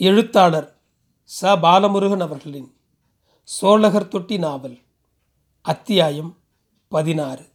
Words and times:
எழுத்தாளர் 0.00 0.78
ச. 1.42 1.54
பாலமுருகன் 1.62 2.20
அவர்களின் 2.20 2.74
சோழகர் 3.42 4.08
தொட்டி 4.08 4.38
நாவல் 4.38 4.78
அத்தியாயம் 5.62 6.36
பதினாறு. 6.88 7.46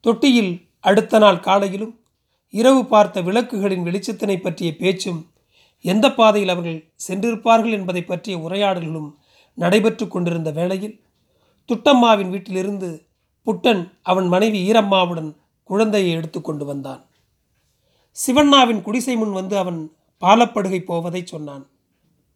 தொட்டியில் 0.00 0.68
அடுத்த 0.80 1.18
நாள் 1.18 1.40
காலையிலும் 1.40 2.00
இரவு 2.50 2.86
பார்த்த 2.86 3.22
விளக்குகளின் 3.22 3.82
வெளிச்சத்தினை 3.82 4.36
பற்றிய 4.40 4.76
பேச்சும் 4.76 5.30
எந்த 5.80 6.14
பாதையில் 6.14 6.48
அவர்கள் 6.48 6.92
சென்றிருப்பார்கள் 7.08 7.70
என்பதை 7.70 8.04
பற்றிய 8.04 8.38
உரையாடல்களும் 8.38 9.18
நடைபெற்று 9.54 10.08
கொண்டிருந்த 10.08 10.50
வேளையில் 10.50 11.04
துட்டம்மாவின் 11.68 12.30
வீட்டிலிருந்து 12.30 13.06
புட்டன் 13.46 13.92
அவன் 14.02 14.26
மனைவி 14.26 14.72
ஈரம்மாவுடன் 14.72 15.36
குழந்தையை 15.62 16.10
எடுத்து 16.12 16.40
கொண்டு 16.40 16.64
வந்தான். 16.64 17.06
சிவண்ணாவின் 18.26 18.82
குடிசை 18.82 19.16
முன் 19.16 19.32
வந்து 19.32 19.56
அவன் 19.56 19.92
பாலப்படுகை 20.22 20.80
போவதை 20.84 21.22
சொன்னான். 21.24 21.64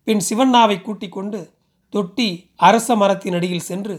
பின் 0.06 0.22
சிவண்ணாவை 0.28 0.76
கூட்டிக் 0.82 1.14
கொண்டு 1.16 1.40
தொட்டி 1.94 2.28
அரச 2.56 2.96
மரத்தின் 2.96 3.36
அடியில் 3.38 3.68
சென்று 3.70 3.96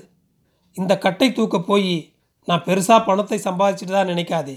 இந்த 0.78 0.94
கட்டை 0.98 1.28
தூக்க 1.32 1.58
போய் 1.60 1.96
நான் 2.48 2.64
பெருசாக 2.68 3.02
பணத்தை 3.06 3.38
சம்பாதிச்சுட்டு 3.44 3.94
தான் 3.96 4.12
நினைக்காதே. 4.12 4.56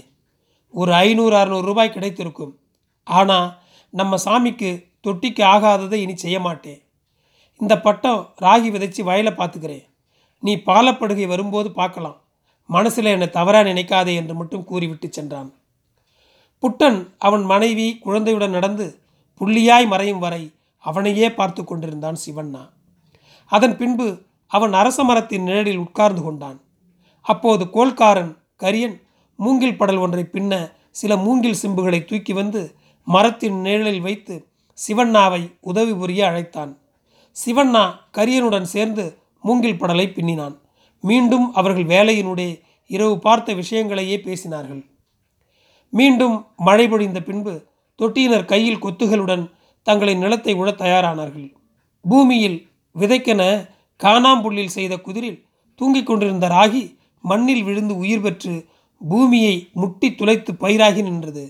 ஒரு 0.73 0.91
ஐநூறு 0.93 1.35
அறநூறு 1.35 1.65
ரூபாய் 1.69 1.95
கிடைத்திருக்கும். 1.95 2.53
ஆனால் 3.07 3.49
நம்ம 3.93 4.17
சாமிக்கு 4.25 4.69
தொட்டிக்கு 5.05 5.43
ஆகாததை 5.53 5.99
இனி 6.05 6.15
செய்ய 6.15 6.37
மாட்டேன். 6.39 6.79
இந்த 7.59 7.73
பட்டம் 7.85 8.21
ராகி 8.41 8.69
விதைச்சி 8.73 9.01
வயலை 9.03 9.33
பார்த்துக்கிறேன். 9.35 9.85
நீ 10.43 10.53
பாலப்படுகை 10.65 11.27
வரும்போது 11.27 11.69
பார்க்கலாம். 11.71 12.17
மனசில் 12.69 13.13
என்னை 13.13 13.29
தவறாக 13.29 13.69
நினைக்காதே 13.69 14.13
என்று 14.15 14.33
மட்டும் 14.35 14.63
கூறிவிட்டு 14.63 15.07
சென்றான். 15.11 15.49
புட்டன் 16.63 16.99
அவன் 17.17 17.43
மனைவி 17.43 17.87
குழந்தையுடன் 18.05 18.55
நடந்து 18.57 18.87
புள்ளியாய் 19.39 19.87
மறையும் 19.87 20.19
வரை 20.19 20.51
அவனையே 20.79 21.33
பார்த்து 21.33 21.63
கொண்டிருந்தான் 21.63 22.17
சிவண்ணா. 22.25 22.69
அதன் 23.45 23.77
பின்பு 23.77 24.21
அவன் 24.47 24.73
அரச 24.73 25.03
மரத்தின் 25.03 25.43
நிழலில் 25.43 25.77
உட்கார்ந்து 25.77 26.21
கொண்டான். 26.21 26.61
அப்போது 27.21 27.65
கோல்காரன் 27.65 28.37
கரியன் 28.59 29.01
மூங்கில் 29.37 29.77
படல் 29.77 29.97
ஒன்றை 29.97 30.23
பின்ன 30.31 30.71
சில 30.91 31.17
மூங்கில் 31.17 31.57
சிம்புகளை 31.61 32.05
தூக்கி 32.05 32.33
வந்து 32.33 32.75
மரத்தின் 33.03 33.61
நிழலில் 33.61 34.01
வைத்து 34.01 34.47
சிவண்ணாவை 34.87 35.57
உதவி 35.61 35.93
புரிய 35.93 36.27
அழைத்தான். 36.27 36.77
சிவண்ணா 37.45 37.83
கரியனுடன் 38.13 38.61
சேர்ந்து 38.61 39.17
மூங்கில் 39.41 39.81
படலை 39.81 40.05
பின்னினான். 40.09 40.55
மீண்டும் 41.01 41.53
அவர்கள் 41.53 41.85
வேலையினுடைய 41.85 42.61
இரவு 42.87 43.19
பார்த்த 43.19 43.53
விஷயங்களையே 43.53 44.17
பேசினார்கள். 44.17 44.85
மீண்டும் 45.89 46.47
மழை 46.57 46.87
பொழிந்த 46.87 47.19
பின்பு 47.19 47.67
தொட்டியினர் 47.99 48.45
கையில் 48.45 48.83
கொத்துகளுடன் 48.83 49.43
தங்களின் 49.87 50.17
நிலத்தை 50.17 50.53
உழ 50.53 50.69
தயாரானார்கள். 50.71 51.49
பூமியில் 52.05 52.57
விதைக்கென 52.95 53.41
காணாம்புள்ளில் 53.99 54.75
செய்த 54.77 54.93
குதிரில் 54.97 55.39
தூங்கிக் 55.75 56.07
கொண்டிருந்த 56.07 56.47
ராகி 56.47 56.83
மண்ணில் 57.23 57.63
விழுந்து 57.63 57.93
உயிர் 57.97 58.21
பெற்று 58.21 58.53
பூமியை 59.01 59.55
முட்டி 59.73 60.07
துளைத்து 60.15 60.51
பயிராகி 60.53 61.01
நின்றது. 61.03 61.45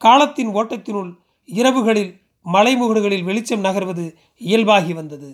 காலத்தின் 0.00 0.50
ஓட்டத்தினுள் 0.54 1.10
இரவுகளில் 1.48 2.12
மலைமுகடுகளில் 2.46 3.24
வெளிச்சம் 3.24 3.64
நகர்வது 3.64 4.04
இயல்பாகி 4.40 4.92
வந்தது. 4.92 5.30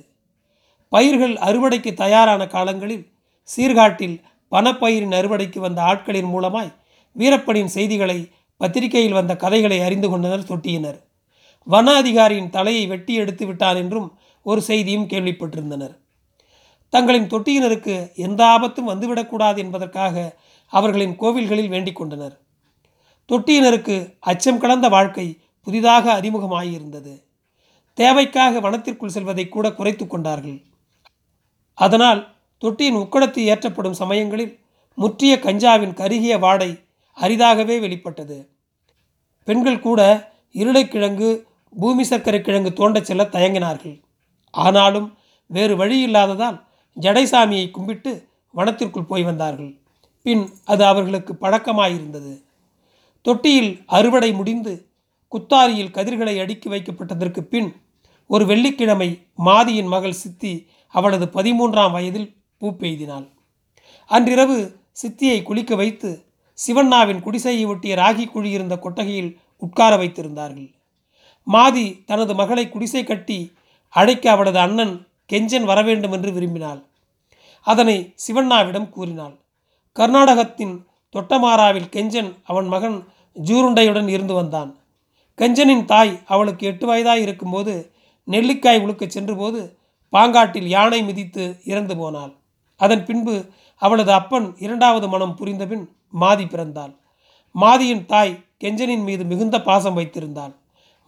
பயிர்கள் 0.92 1.34
அறுவடைக்கு 1.36 1.90
தயாரான 1.94 2.42
காலங்களில் 2.46 3.04
சீர்காட்டில் 3.48 4.16
பணப்பயிரின் 4.52 5.14
அறுவடைக்கு 5.18 5.58
வந்த 5.58 5.80
ஆட்களின் 5.82 6.30
மூலமாய் 6.34 6.72
வீரப்பனின் 7.16 7.70
செய்திகளை 7.77 8.18
பத்திரிகையில் 8.62 9.12
வந்த 9.12 9.36
கதைகளை 9.36 9.80
அறிந்து 9.80 10.08
கொண்டனர் 10.10 10.48
தொட்டியினர். 10.50 10.98
வன 11.64 11.94
அதிகாரியின் 11.94 12.50
தலையை 12.50 12.86
வெட்டி 12.86 13.14
எடுத்து 13.14 13.46
விட்டார் 13.46 13.77
என்றும் 13.77 14.18
ஒரு 14.42 14.62
செய்தியும் 14.62 15.08
கேள்விப்பட்டிருந்தனர். 15.08 15.94
தங்களின் 16.88 17.28
தொட்டியினருக்கு 17.28 18.14
எந்த 18.14 18.46
ஆபத்தும் 18.46 18.88
வந்துவிடக்கூடாது 18.88 19.56
என்பதற்காக 19.56 20.39
அவர்களின் 20.67 21.18
கோவில்களில் 21.18 21.68
வேண்டிக் 21.68 21.96
கொண்டனர். 21.96 22.34
தொட்டியினருக்கு 23.28 24.14
அச்சம் 24.20 24.58
கலந்த 24.58 24.89
வாழ்க்கை 24.89 25.39
புதிதாக 25.61 26.20
அறிமுகமாகியிருந்தது 26.20 27.14
தேவைக்காக 27.94 28.61
வனத்திற்குள் 28.61 29.14
செல்வதை 29.17 29.48
கூட 29.48 29.73
குறைத்து 29.73 30.06
கொண்டார்கள். 30.06 30.58
அதனால் 31.74 32.34
தொட்டியின் 32.58 32.94
உக்கடத்து 32.94 33.40
ஏற்றப்படும் 33.52 34.00
சமயங்களில் 34.02 34.58
முற்றிய 34.94 35.39
கஞ்சாவின் 35.42 35.94
கருகிய 35.94 36.39
வாடை 36.39 36.70
அரிதாகவே 37.18 37.80
வெளிப்பட்டது. 37.80 38.52
பெண்கள் 39.45 39.80
கூட 39.80 40.01
இருளைக்கிழங்கு 40.53 41.47
பூமி 41.80 42.05
சர்க்கரை 42.05 42.41
கிழங்கு 42.41 42.70
தோண்டச் 42.70 43.05
செல்ல 43.05 43.23
தயங்கினார்கள். 43.23 44.01
ஆனாலும் 44.51 45.19
வேறு 45.47 45.77
வழி 45.77 46.01
இல்லாததால் 46.01 46.64
ஜடைசாமியை 47.01 47.70
கும்பிட்டு 47.70 48.29
வனத்திற்குள் 48.57 49.07
போய் 49.07 49.23
வந்தார்கள். 49.23 49.79
பின் 50.23 50.51
அது 50.64 50.85
அவர்களுக்கு 50.85 51.33
பழக்கமாயிருந்தது. 51.41 52.42
தொட்டியில் 53.23 53.83
அறுவடை 53.86 54.33
முடிந்து 54.33 54.86
குத்தாரியில் 55.33 55.91
கதிர்களை 55.91 56.41
அடுக்கி 56.41 56.69
வைக்கப்பட்டதற்கு 56.69 57.41
பின் 57.41 57.77
ஒரு 58.27 58.47
வெள்ளிக்கிழமை 58.47 59.27
மாதியின் 59.45 59.86
மகள் 59.86 60.20
சித்தி 60.23 60.67
அவளது 60.89 61.27
பதிமூன்றாம் 61.27 61.91
வயதில் 61.91 62.35
பூ 62.59 62.70
பெய்தினாள். 62.70 63.29
அன்றிரவு 64.07 64.77
சித்தியை 65.03 65.42
குளிக்க 65.42 65.74
வைத்து 65.74 66.11
சிவண்ணாவின் 66.58 67.20
குடிசையை 67.20 67.64
ஒட்டிய 67.64 67.95
ராகி 67.95 68.24
குழியிருந்த 68.30 68.79
கொட்டகையில் 68.79 69.39
உட்கார 69.58 69.96
வைத்திருந்தார்கள். 69.96 70.70
மாதி 71.46 72.05
தனது 72.05 72.35
மகளை 72.35 72.68
குடிசை 72.68 73.05
கட்டி 73.05 73.52
அழைக்க 73.89 74.30
அவளது 74.30 74.58
அண்ணன் 74.58 75.07
கெஞ்சன் 75.33 75.64
வரவேண்டும் 75.64 76.12
என்று 76.12 76.30
விரும்பினாள். 76.30 76.80
அதனை 77.67 78.14
சிவண்ணாவிடம் 78.27 78.89
கூறினாள். 78.89 79.35
கர்நாடகத்தின் 79.96 80.74
தொட்டமாராவில் 81.14 81.89
கெஞ்சன் 81.89 82.30
அவன் 82.45 82.67
மகன் 82.67 83.05
ஜூருண்டையுடன் 83.45 84.08
இருந்து 84.08 84.35
வந்தான். 84.35 84.70
கெஞ்சனின் 85.39 85.85
தாய் 85.85 86.20
அவளுக்கு 86.27 86.67
எட்டு 86.67 86.86
வயதாய் 86.86 87.23
இருக்கும்போது 87.23 87.92
நெல்லிக்காய் 88.24 88.83
உழுக்கச் 88.85 89.14
சென்றபோது 89.17 89.79
பாங்காட்டில் 90.12 90.67
யானை 90.67 91.02
மிதித்து 91.02 91.45
இறந்து 91.64 91.96
போனாள். 91.96 92.33
அதன் 92.77 93.05
பின்பு 93.05 93.35
அவளது 93.77 94.12
அப்பன் 94.12 94.57
இரண்டாவது 94.58 95.08
மனம் 95.08 95.36
புரிந்தபின் 95.36 95.85
மாதி 96.14 96.45
பிறந்தாள். 96.46 96.92
மாதியின் 97.55 98.05
தாய் 98.06 98.34
கெஞ்சனின் 98.62 99.05
மீது 99.05 99.23
மிகுந்த 99.24 99.56
பாசம் 99.62 99.96
வைத்திருந்தாள். 99.98 100.52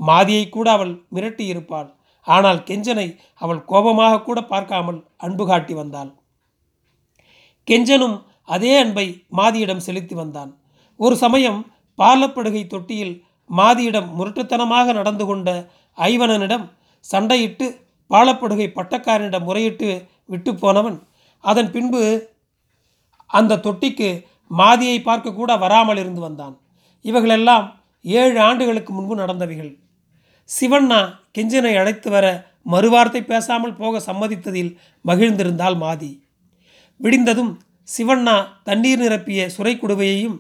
மாதியை 0.01 0.45
கூட 0.49 0.67
அவள் 0.73 0.93
மிரட்டி 1.15 1.45
இருப்பாள். 1.47 1.89
ஆனால் 2.27 2.61
கெஞ்சனை 2.63 3.07
அவள் 3.43 3.61
கோபமாக 3.65 4.23
கூட 4.23 4.39
பார்க்காமல் 4.43 5.01
அன்பு 5.17 5.45
காட்டி 5.47 5.75
வந்தாள். 5.75 6.11
கெஞ்சனும் 7.69 8.17
அதே 8.45 8.73
அன்பை 8.79 9.07
மாதியிடம் 9.37 9.85
செலுத்தி 9.87 10.15
வந்தான். 10.15 10.51
ஒரு 11.01 11.15
சமயம் 11.17 11.61
பாலப்படுகை 11.99 12.63
தொட்டியில் 12.67 13.15
மாதியிடம் 13.51 14.09
முரட்டுத்தனமாக 14.19 14.93
நடந்து 14.93 15.25
கொண்ட 15.27 15.49
ஐவனனிடம் 15.99 16.67
சண்டையிட்டு 17.05 17.67
பாலப்படுகை 18.11 18.67
பட்டக்காரனிடம் 18.69 19.47
முறையிட்டு 19.49 19.89
விட்டு 20.25 20.51
போனவன் 20.55 20.99
அதன் 21.45 21.71
பின்பு 21.71 22.03
அந்த 23.31 23.61
தொட்டிக்கு 23.67 24.09
மாதியை 24.51 25.03
பார்க்க 25.03 25.33
கூட 25.33 25.57
வராமல் 25.57 25.97
இருந்து 25.97 26.21
வந்தான். 26.21 26.55
இவைகளெல்லாம் 27.05 27.67
ஏழு 28.05 28.41
ஆண்டுகளுக்கு 28.41 28.93
முன்பு 28.93 29.15
நடந்தவைகள். 29.17 29.73
சிவண்ணா 30.49 31.01
கெஞ்சனை 31.31 31.77
அழைத்து 31.77 32.11
வர 32.11 32.27
மறுவார்த்தை 32.71 33.21
பேசாமல் 33.25 33.77
போக 33.77 34.01
சம்மதித்ததில் 34.01 34.77
மகிழ்ந்திருந்தாள் 35.05 35.77
மாதி. 35.77 36.21
விடிந்ததும் 37.01 37.53
சிவண்ணா 37.97 38.37
தண்ணீர் 38.65 39.01
நிரப்பிய 39.01 39.49
சுரைக்குடுவையையும் 39.57 40.37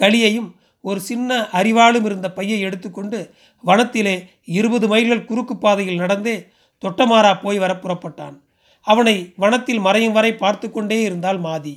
களியையும் 0.00 0.48
ஒரு 0.80 1.00
சின்ன 1.00 1.36
அறிவாளும் 1.52 2.04
இருந்த 2.04 2.30
பையை 2.30 2.60
எடுத்துக்கொண்டு 2.60 3.18
வனத்திலே 3.64 4.14
இருபது 4.44 4.88
மைல்கள் 4.88 5.24
குறுக்கு 5.24 5.56
பாதையில் 5.56 5.96
நடந்தே 5.96 6.36
தொட்டமாறா 6.82 7.40
போய் 7.40 7.58
வர 7.58 7.72
புறப்பட்டான். 7.74 8.36
அவனை 8.86 9.32
வனத்தில் 9.36 9.78
மறையும் 9.78 10.12
வரை 10.12 10.34
பார்த்து 10.34 10.70
கொண்டே 10.70 11.02
இருந்தாள் 11.02 11.38
மாதி. 11.38 11.74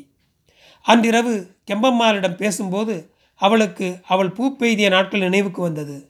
அன்றிரவு 0.81 1.55
கெம்பம்மாளிடம் 1.71 2.35
பேசும்போது 2.35 3.13
அவளுக்கு 3.35 3.99
அவள் 4.07 4.31
பூ 4.31 4.55
பெய்திய 4.55 4.89
நாட்கள் 4.89 5.19
நினைவுக்கு 5.19 5.61
வந்தது. 5.61 6.09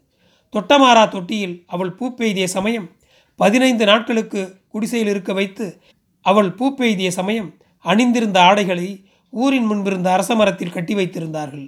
தொட்டமாரா 0.54 1.10
தொட்டியில் 1.10 1.64
அவள் 1.68 1.94
பூ 1.94 2.16
பெய்திய 2.16 2.48
சமயம் 2.48 2.88
பதினைந்து 3.36 3.86
நாட்களுக்கு 3.86 4.42
குடிசையில் 4.70 5.08
இருக்க 5.08 5.34
வைத்து 5.34 5.82
அவள் 6.22 6.54
பூ 6.54 6.76
பெய்திய 6.76 7.12
சமயம் 7.12 7.50
அணிந்திருந்த 7.80 8.42
ஆடைகளை 8.42 9.06
ஊரின் 9.30 9.66
முன்பிருந்த 9.66 10.12
அரச 10.12 10.36
மரத்தில் 10.36 10.72
கட்டி 10.72 10.94
வைத்திருந்தார்கள். 10.96 11.68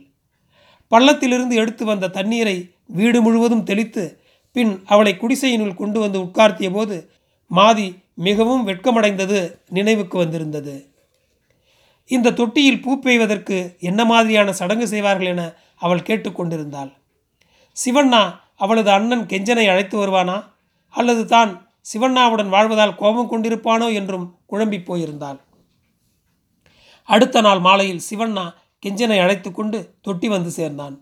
பள்ளத்திலிருந்து 0.91 1.53
எடுத்து 1.53 1.85
வந்த 1.85 2.07
தண்ணீரை 2.07 2.75
வீடு 2.87 3.21
முழுவதும் 3.21 3.63
தெளித்து 3.63 4.21
பின் 4.51 4.83
அவளை 4.85 5.17
குடிசையினுள் 5.21 5.75
கொண்டு 5.75 5.99
வந்து 5.99 6.19
உட்கார்த்திய 6.23 6.71
போது 6.71 7.09
மாதி 7.51 7.87
மிகவும் 8.13 8.67
வெட்கமடைந்தது 8.67 9.39
நினைவுக்கு 9.69 10.17
வந்திருந்தது. 10.17 10.92
இந்த 12.09 12.31
தொட்டியில் 12.31 12.81
பூ 12.81 12.91
பெய்வதற்கு 12.99 13.57
என்ன 13.79 14.05
மாதிரியான 14.05 14.53
சடங்கு 14.53 14.87
செய்வார்கள் 14.87 15.25
என 15.25 15.43
அவள் 15.75 16.05
கேட்டுக்கொண்டிருந்தாள். 16.07 16.91
சிவண்ணா 17.77 18.23
அவளது 18.55 18.89
அண்ணன் 18.91 19.25
கெஞ்சனை 19.25 19.67
அழைத்து 19.67 19.95
வருவானா? 19.97 20.37
அல்லது 20.93 21.25
தான் 21.25 21.51
சிவண்ணாவுடன் 21.93 22.49
வாழ்வதால் 22.49 22.95
கோபம் 22.95 23.31
கொண்டிருப்பானோ 23.31 23.93
என்றும் 23.93 24.27
குழம்பி 24.51 24.79
போயிருந்தாள். 24.83 25.39
அடுத்த 27.09 27.41
நாள் 27.41 27.59
மாலையில் 27.59 28.05
சிவண்ணா 28.09 28.45
கெஞ்சனை 28.79 29.19
அழைத்து 29.19 29.51
கொண்டு 29.51 29.97
தொட்டி 30.01 30.27
வந்து 30.27 30.51
சேர்ந்தான். 30.51 30.95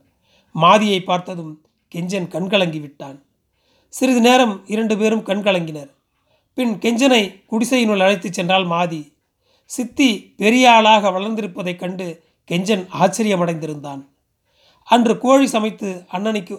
மாதியை 0.56 1.00
பார்த்ததும் 1.03 1.53
கெஞ்சன் 1.92 2.27
கண்கலங்கி 2.27 2.80
விட்டான். 2.80 3.18
சிறிது 3.94 4.21
நேரம் 4.21 4.56
இரண்டு 4.65 4.98
பேரும் 4.98 5.25
கண்கலங்கினர் 5.25 5.92
பின் 6.57 6.74
கெஞ்சனை 6.77 7.21
குடிசையினுள் 7.51 8.03
அழைத்துச் 8.06 8.33
சென்றால் 8.33 8.65
மாதி. 8.65 9.01
சித்தி 9.74 10.08
பெரிய 10.42 10.72
ஆளாக 10.72 11.10
வளர்ந்திருப்பதைக் 11.10 11.82
கண்டு 11.82 12.06
கெஞ்சன் 12.50 12.84
ஆச்சரியமடைந்திருந்தான். 13.02 14.02
அன்று 14.84 15.14
கோழி 15.18 15.48
சமைத்து 15.48 15.90
அண்ணனுக்கு 16.12 16.56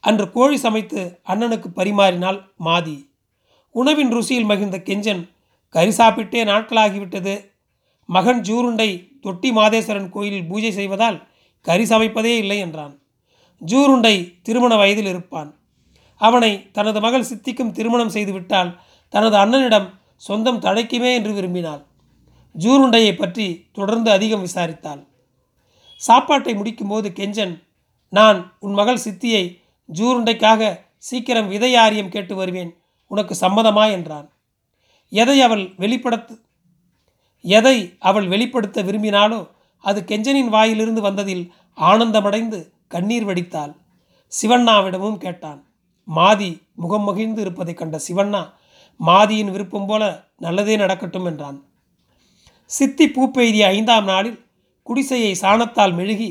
அன்று 0.00 0.26
கோழி 0.30 0.56
சமைத்து 0.56 1.00
அண்ணனுக்கு 1.28 1.68
பரிமாறினாள் 1.76 2.38
மாதி. 2.64 2.96
உணவின் 3.70 4.10
ருசியில் 4.14 4.48
மகிழ்ந்த 4.50 4.78
கெஞ்சன் 4.78 5.22
கறி 5.68 5.90
சாப்பிட்டே 5.90 6.40
நாட்களாகிவிட்டது. 6.44 7.34
மகன் 8.08 8.40
ஜூருண்டை 8.40 8.90
தொட்டி 9.20 9.50
மாதேஸ்வரன் 9.52 10.10
கோயிலில் 10.10 10.48
பூஜை 10.50 10.72
செய்வதால் 10.72 11.18
கறி 11.60 11.84
சமைப்பதே 11.84 12.34
இல்லை 12.42 12.58
என்றான். 12.58 12.94
ஜூருண்டை 13.62 14.14
திருமண 14.42 14.74
வயதில் 14.76 15.06
இருப்பான். 15.06 15.50
அவனை 16.20 16.52
தனது 16.72 17.00
மகள் 17.00 17.28
சித்திக்கும் 17.30 17.72
திருமணம் 17.72 18.14
செய்துவிட்டால் 18.16 18.72
தனது 19.08 19.36
அண்ணனிடம் 19.36 19.88
சொந்தம் 20.16 20.60
தழைக்குமே 20.60 21.10
என்று 21.14 21.32
விரும்பினாள். 21.32 21.82
ஜூருண்டையை 22.58 23.16
பற்றி 23.16 23.68
தொடர்ந்து 23.72 24.10
அதிகம் 24.10 24.44
விசாரித்தாள். 24.44 25.06
சாப்பாட்டை 25.96 26.54
முடிக்கும்போது 26.54 27.08
கெஞ்சன் 27.12 27.62
நான் 28.08 28.56
உன் 28.60 28.72
மகள் 28.72 29.04
சித்தியை 29.04 29.62
ஜூருண்டைக்காக 29.94 30.80
சீக்கிரம் 30.98 31.48
விதை 31.48 31.76
ஆரியம் 31.76 32.08
கேட்டு 32.08 32.34
வருவேன் 32.34 32.76
உனக்கு 33.06 33.36
சம்மதமா? 33.40 33.90
என்றான். 33.90 34.30
எதை 35.08 35.40
அவள் 35.40 35.74
வெளிப்படுத்த 35.76 36.34
எதை 37.40 37.96
அவள் 37.98 38.28
வெளிப்படுத்த 38.28 38.82
விரும்பினாலோ 38.82 39.50
அது 39.78 40.04
கெஞ்சனின் 40.06 40.48
வாயிலிருந்து 40.48 41.00
வந்ததில் 41.00 41.52
ஆனந்தமடைந்து 41.76 42.72
கண்ணீர் 42.88 43.26
வடித்தாள். 43.26 43.76
சிவண்ணாவிடமும் 44.42 45.16
கேட்டான். 45.16 45.66
மாதி 46.14 46.62
முகம் 46.74 47.02
மகிழ்ந்து 47.02 47.40
இருப்பதைக் 47.40 47.76
கண்ட 47.76 48.00
சிவண்ணா 48.08 48.52
மாதியின் 49.00 49.50
விருப்பம் 49.50 49.86
போல 49.86 50.30
நல்லதே 50.36 50.76
நடக்கட்டும் 50.76 51.24
என்றான். 51.24 51.71
சித்தி 52.74 53.06
பூப்பெய்திய 53.08 53.64
ஐந்தாம் 53.66 54.04
நாளில் 54.04 54.38
குடிசையை 54.82 55.32
சாணத்தால் 55.40 55.94
மெழுகி 55.94 56.28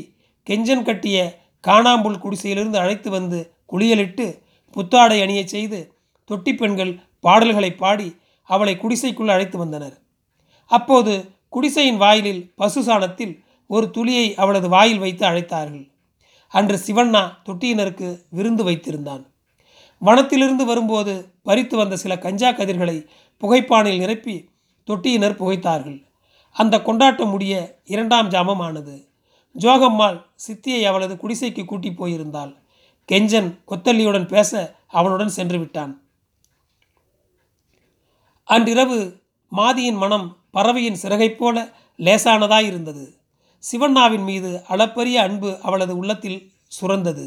கெஞ்சன் 0.48 0.82
கட்டிய 0.82 1.16
காணாம்புல் 1.64 2.18
குடிசையிலிருந்து 2.22 2.76
அழைத்து 2.76 3.10
வந்து 3.10 3.38
குளியலிட்டு 3.72 4.26
புத்தாடை 4.70 5.20
அணியச் 5.20 5.52
செய்து 5.54 5.96
தொட்டி 6.24 6.54
பெண்கள் 6.54 6.92
பாடல்களை 7.20 7.74
பாடி 7.74 8.08
அவளை 8.42 8.76
குடிசைக்குள் 8.76 9.28
அழைத்து 9.28 9.58
வந்தனர். 9.58 9.96
அப்போது 10.66 11.32
குடிசையின் 11.48 11.96
வாயிலில் 11.96 12.52
பசு 12.56 12.82
சாணத்தில் 12.82 13.34
ஒரு 13.66 13.90
துளியை 13.90 14.34
அவளது 14.34 14.68
வாயில் 14.68 14.98
வைத்து 14.98 15.26
அழைத்தார்கள். 15.26 15.86
அன்று 16.48 16.78
சிவண்ணா 16.86 17.24
தொட்டியினருக்கு 17.46 18.08
விருந்து 18.30 18.64
வைத்திருந்தான். 18.64 19.24
வனத்திலிருந்து 20.02 20.64
வரும்போது 20.64 21.14
பறித்து 21.42 21.76
வந்த 21.76 21.96
சில 21.96 22.18
கஞ்சா 22.18 22.50
கதிர்களை 22.50 22.96
புகைப்பானில் 23.42 23.98
நிரப்பி 23.98 24.48
தொட்டியினர் 24.88 25.40
புகைத்தார்கள். 25.42 25.98
அந்த 26.52 26.82
கொண்டாட்டம் 26.82 27.28
முடிய 27.28 27.80
இரண்டாம் 27.84 28.28
ஜாமம் 28.28 28.60
ஆனது 28.60 29.08
ஜோகம்மாள் 29.58 30.22
சித்தியை 30.46 30.82
அவளது 30.82 31.14
குடிசைக்கு 31.14 31.64
கூட்டி 31.64 31.90
போயிருந்தாள். 31.90 32.56
கெஞ்சன் 33.12 33.58
கொத்தல்லியுடன் 33.68 34.26
பேச 34.26 34.74
அவனுடன் 34.88 35.28
சென்று 35.28 35.58
விட்டான். 35.58 36.02
அன்றிரவு 38.44 39.20
மாதியின் 39.56 39.96
மனம் 39.96 40.36
பறவையின் 40.50 40.98
சிறகைப் 41.02 41.36
போல 41.36 41.72
லேசானதாய் 41.98 42.66
இருந்தது. 42.66 43.16
சிவண்ணாவின் 43.72 44.24
மீது 44.24 44.64
அளப்பரிய 44.68 45.22
அன்பு 45.22 45.58
அவளது 45.62 45.96
உள்ளத்தில் 45.96 46.52
சுரந்தது. 46.80 47.26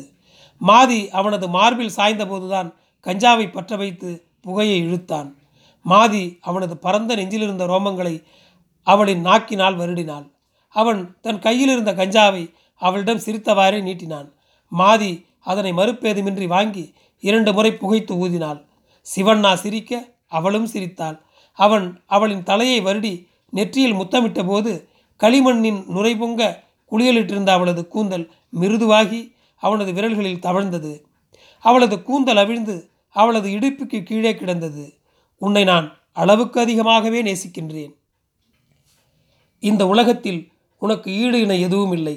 மாதி 0.62 1.10
அவனது 1.10 1.50
மார்பில் 1.50 1.96
சாய்ந்தபோதுதான் 1.96 2.74
கஞ்சாவை 3.04 3.52
பற்ற 3.52 3.76
வைத்து 3.76 4.28
புகையை 4.42 4.80
இழுத்தான். 4.80 5.36
மாதி 5.86 6.38
அவனது 6.42 6.78
பரந்த 6.78 7.16
நெஞ்சிலிருந்த 7.16 7.66
ரோமங்களை 7.66 8.24
அவளின் 8.92 9.26
நாக்கினால் 9.26 9.80
வருடினாள். 9.82 10.26
அவன் 10.76 11.02
தன் 11.22 11.40
கையில் 11.40 11.72
இருந்த 11.74 11.92
கஞ்சாவை 11.94 12.44
அவளிடம் 12.82 13.24
சிரித்தவாறே 13.26 13.80
நீட்டினான். 13.88 14.28
மாதி 14.72 15.12
அதனை 15.52 15.72
மறுப்பேதுமின்றி 15.74 16.48
வாங்கி 16.48 16.86
இரண்டு 17.24 17.52
முறை 17.54 17.72
புகைத்து 17.74 18.14
ஊதினாள். 18.24 18.60
சிவண்ணா 19.06 19.52
சிரிக்க 19.54 19.92
அவளும் 20.28 20.68
சிரித்தாள். 20.74 21.18
அவன் 21.60 21.86
அவளின் 22.06 22.44
தலையை 22.44 22.80
வருடி 22.86 23.14
நெற்றியில் 23.50 24.00
முத்தமிட்ட 24.00 24.42
போது 24.44 24.72
களிமண்ணின் 25.24 25.80
நுரை 25.88 26.14
பொங்க 26.16 26.42
குளியலிட்டிருந்த 26.92 27.52
அவளது 27.58 27.84
கூந்தல் 27.88 28.26
மிருதுவாகி 28.62 29.22
அவனது 29.64 29.92
விரல்களில் 29.92 30.44
தவழ்ந்தது. 30.48 30.94
அவளது 31.64 31.96
கூந்தல் 32.04 32.38
அவிழ்ந்து 32.38 32.76
அவளது 33.16 33.50
இடுப்புக்கு 33.50 34.00
கீழே 34.04 34.32
கிடந்தது. 34.36 34.86
உன்னை 35.42 35.64
நான் 35.64 35.88
அளவுக்கு 36.14 36.58
அதிகமாகவே 36.60 37.20
நேசிக்கின்றேன். 37.24 37.94
இந்த 39.68 39.84
உலகத்தில் 39.94 40.42
உனக்கு 40.82 41.10
ஈடு 41.24 41.38
இணை 41.46 41.58
எதுவும் 41.68 41.94
இல்லை. 41.98 42.16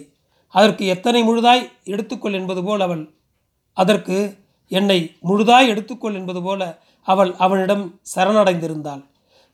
அதற்கு 0.55 0.85
எத்தனை 0.95 1.21
முழுதாய் 1.23 1.62
எடுத்துக்கொள் 1.93 2.37
என்பது 2.39 2.61
போல் 2.67 2.83
அவள் 2.87 3.03
அதற்கு 3.77 4.17
என்னை 4.71 4.99
முழுதாய் 5.29 5.71
எடுத்துக்கொள் 5.73 6.17
என்பது 6.21 6.41
போல 6.47 6.62
அவள் 7.09 7.31
அவனிடம் 7.45 7.85
சரணடைந்திருந்தாள். 8.15 9.03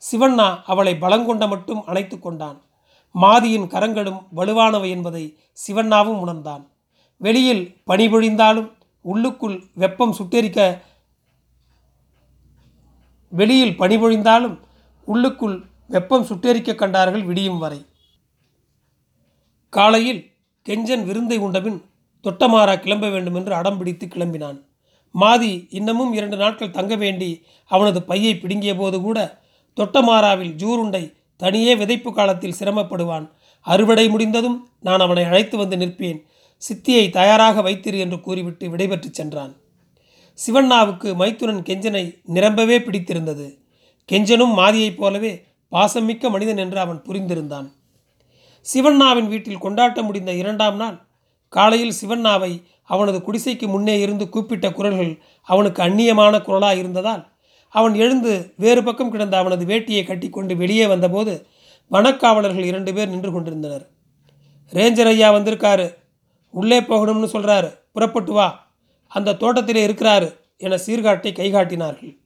சிவண்ணா 0.01 0.47
அவளை 0.71 0.93
பலங்கொண்ட 1.03 1.43
மட்டும் 1.47 1.81
அணைத்து 1.89 2.17
கொண்டான். 2.19 2.57
மாதியின் 3.15 3.67
கரங்களும் 3.73 4.21
வலுவானவை 4.37 4.89
என்பதை 4.95 5.23
சிவண்ணாவும் 5.65 6.19
உணர்ந்தான். 6.23 6.63
வெளியில் 7.21 7.63
பனிபொழிந்தாலும் 7.89 8.69
உள்ளுக்குள் 9.05 9.57
வெப்பம் 9.81 10.15
சுட்டெரிக்க 10.17 10.59
வெளியில் 13.31 13.77
பனிபொழிந்தாலும் 13.79 14.57
உள்ளுக்குள் 15.07 15.57
வெப்பம் 15.87 16.25
சுட்டெரிக்க 16.25 16.75
கண்டார்கள் 16.75 17.23
விடியும் 17.23 17.57
வரை. 17.57 17.85
காலையில் 19.69 20.31
கெஞ்சன் 20.69 21.03
விருந்தை 21.03 21.37
உண்டபின் 21.37 21.81
தொட்டமாறா 22.23 22.79
கிளம்ப 22.79 23.09
வேண்டும் 23.09 23.35
என்று 23.35 23.53
அடம் 23.53 23.77
பிடித்து 23.77 24.05
கிளம்பினான். 24.05 24.61
மாதி 25.19 25.67
இன்னமும் 25.69 26.13
இரண்டு 26.13 26.37
நாட்கள் 26.37 26.71
தங்க 26.71 26.95
வேண்டி 26.95 27.43
அவனது 27.65 28.03
பையை 28.03 28.37
பிடுங்கிய 28.37 28.75
போது 28.75 29.01
கூட 29.01 29.41
தொட்டமாராவில் 29.75 30.55
ஜூருண்டை 30.55 31.13
தனியே 31.37 31.75
விதைப்பு 31.75 32.13
காலத்தில் 32.13 32.57
சிரமப்படுவான். 32.59 33.31
அறுவடை 33.61 34.09
முடிந்ததும் 34.09 34.69
நான் 34.79 34.99
அவனை 34.99 35.23
அழைத்து 35.23 35.57
வந்து 35.57 35.77
நிற்பேன். 35.77 36.19
சித்தியை 36.57 37.09
தயாராக 37.09 37.61
வைத்திரு 37.61 37.97
என்று 37.97 38.21
கூறிவிட்டு 38.21 38.67
விடைபெற்று 38.67 39.09
சென்றான். 39.11 39.55
சிவண்ணாவுக்கு 40.47 41.09
மைத்துனன் 41.15 41.61
கெஞ்சனை 41.61 42.19
நிரம்பவே 42.23 42.81
பிடித்திருந்தது. 42.81 43.59
கெஞ்சனும் 44.11 44.53
மாதியைப் 44.53 44.97
போலவே 44.97 45.45
பாசமிக்க 45.75 46.29
மனிதன் 46.29 46.57
என்று 46.57 46.79
அவன் 46.79 47.01
புரிந்திருந்தான். 47.01 47.67
சிவண்ணாவின் 48.73 49.27
வீட்டில் 49.27 49.61
கொண்டாட்ட 49.61 50.01
முடிந்த 50.01 50.33
இரண்டாம் 50.33 50.75
நாள் 50.75 51.05
காலையில் 51.49 51.93
சிவண்ணாவை 52.01 52.63
அவனது 52.83 53.19
குடிசைக்கு 53.19 53.67
முன்னே 53.67 53.99
இருந்து 53.99 54.29
கூப்பிட்ட 54.29 54.71
குரல்கள் 54.71 55.19
அவனுக்கு 55.43 55.83
அந்நியமான 55.83 56.41
குரலாக 56.41 56.75
இருந்ததால் 56.75 57.27
அவன் 57.69 57.93
எழுந்து 57.93 58.53
வேறு 58.57 58.83
பக்கம் 58.83 59.11
கிடந்த 59.11 59.37
அவனது 59.37 59.65
வேட்டியை 59.65 60.05
கட்டிக்கொண்டு 60.05 60.57
வெளியே 60.57 60.87
வந்தபோது 60.87 61.47
வனக்காவலர்கள் 61.91 62.65
இரண்டு 62.65 62.93
பேர் 62.93 63.09
நின்று 63.09 63.31
கொண்டிருந்தனர். 63.31 63.89
ரேஞ்சர் 64.73 65.05
ஐயா 65.05 65.33
வந்திருக்காரு. 65.33 65.95
உள்ளே 66.49 66.79
போகணும்னு 66.79 67.27
சொல்கிறாரு 67.33 67.79
புறப்பட்டு 67.93 68.33
வா. 68.33 68.67
அந்த 69.07 69.33
தோட்டத்திலே 69.33 69.87
இருக்கிறாரு 69.87 70.37
என 70.57 70.75
சீர்காட்டை 70.75 71.31
கைகாட்டினார்கள். 71.31 72.17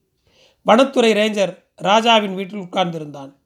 வனத்துறை 0.65 1.13
ரேஞ்சர் 1.13 1.63
ராஜாவின் 1.75 2.36
வீட்டில் 2.36 2.60
உட்கார்ந்திருந்தான். 2.60 3.38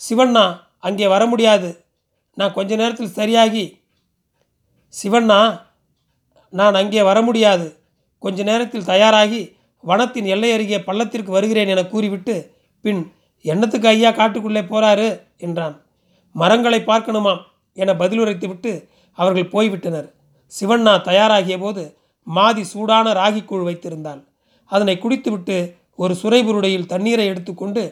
சிவண்ணா 0.00 0.60
அங்கே 0.78 1.06
வர 1.06 1.26
முடியாது. 1.26 1.84
நான் 2.34 2.52
கொஞ்ச 2.52 2.76
நேரத்தில் 2.76 3.16
சரியாகி 3.18 3.80
சிவண்ணா 4.94 5.60
நான் 6.48 6.74
அங்கே 6.74 7.02
வர 7.02 7.22
முடியாது. 7.22 7.80
கொஞ்ச 8.18 8.42
நேரத்தில் 8.42 8.84
தயாராகி 8.84 9.56
வனத்தின் 9.84 10.24
எல்லை 10.24 10.52
அருகே 10.52 10.78
பள்ளத்திற்கு 10.78 11.30
வருகிறேன் 11.30 11.68
என 11.68 11.86
கூறிவிட்டு 11.86 12.54
பின் 12.80 13.12
எண்ணத்துக்கு 13.44 13.86
ஐயா 13.86 14.10
காட்டுக்குள்ளே 14.10 14.62
போறாரு? 14.70 15.20
என்றான். 15.36 15.82
மரங்களை 16.32 16.80
பார்க்கணுமாம் 16.80 17.42
என 17.72 17.92
பதிலுரைத்துவிட்டு 17.92 18.88
அவர்கள் 19.12 19.52
போய்விட்டனர். 19.52 20.08
சிவண்ணா 20.52 21.02
தயாராகிய 21.02 21.58
போது 21.58 21.96
மாதி 22.26 22.60
சூடான 22.60 23.12
ராகிக்கூழ் 23.12 23.66
வைத்திருந்தாள். 23.68 24.20
அதனை 24.64 24.98
குடித்துவிட்டு 24.98 25.56
ஒரு 25.94 26.14
சுரைபுருடையில் 26.22 26.86
தண்ணீரை 26.86 27.26
எடுத்துக்கொண்டு 27.26 27.82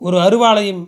ஒரு 0.00 0.16
அருவாளையும் 0.18 0.82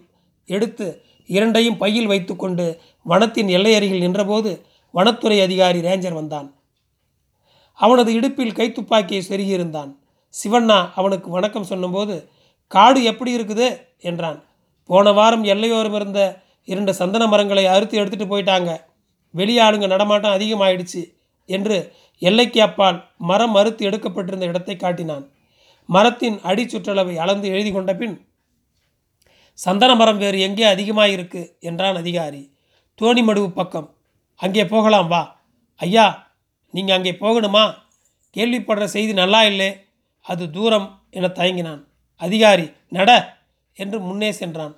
எடுத்து 0.49 0.87
இரண்டையும் 1.28 1.76
பையில் 1.76 2.11
வைத்துக்கொண்டு 2.12 2.67
வனத்தின் 3.07 3.49
எல்லை 3.49 3.73
அருகில் 3.75 4.05
நின்றபோது 4.05 4.50
வனத்துறை 4.95 5.38
அதிகாரி 5.43 5.81
ரேஞ்சர் 5.81 6.19
வந்தான். 6.21 6.49
அவனது 7.78 8.11
இடுப்பில் 8.12 8.59
கைத்துப்பாக்கியை 8.59 9.23
செருகியிருந்தான் 9.31 9.90
சிவண்ணா 10.35 10.78
அவனுக்கு 10.95 11.31
வணக்கம் 11.31 11.69
சொன்னபோது 11.71 12.14
காடு 12.67 13.00
எப்படி 13.02 13.31
இருக்குது? 13.37 13.69
என்றான். 13.99 14.38
போன 14.85 15.12
வாரம் 15.12 15.45
எல்லையோரம் 15.45 15.95
இருந்த 15.95 16.21
இரண்டு 16.64 16.93
சந்தன 16.95 17.26
மரங்களை 17.26 17.64
அறுத்து 17.67 17.97
எடுத்துகிட்டு 18.00 18.33
போயிட்டாங்க. 18.33 18.71
வெளியாளுங்க 19.35 19.87
நடமாட்டம் 19.87 20.35
அதிகமாயிடுச்சு 20.37 21.02
என்று 21.49 21.76
எல்லைக்கு 22.23 22.61
அப்பால் 22.62 22.99
மரம் 23.31 23.55
அறுத்து 23.55 23.83
எடுக்கப்பட்டிருந்த 23.87 24.47
இடத்தை 24.47 24.76
காட்டினான். 24.76 25.25
மரத்தின் 25.88 26.38
அடி 26.43 26.64
சுற்றளவை 26.64 27.14
அளந்து 27.17 27.49
எழுதி 27.49 27.71
கொண்ட 27.73 27.93
பின் 27.95 28.17
சந்தன 29.59 29.95
மரம் 29.95 30.19
வேறு 30.19 30.41
எங்கே 30.41 30.65
அதிகமாக 30.65 31.09
இருக்கு 31.09 31.57
என்றான் 31.61 31.97
அதிகாரி. 31.97 32.53
தோணிமடுவு 32.99 33.49
பக்கம். 33.49 33.88
அங்கே 34.37 34.65
போகலாம் 34.67 35.09
வா. 35.09 35.37
ஐயா 35.77 36.27
நீங்கள் 36.71 36.97
அங்கே 36.97 37.11
போகணுமா? 37.11 37.75
கேள்விப்படுற 38.37 38.85
செய்தி 38.85 39.12
நல்லா 39.12 39.45
இல்லை. 39.45 39.71
அது 40.21 40.50
தூரம் 40.50 41.00
என 41.11 41.27
தயங்கினான். 41.29 41.85
அதிகாரி 42.17 42.67
நட 42.88 43.11
என்று 43.75 44.00
முன்னே 44.00 44.33
சென்றான். 44.33 44.75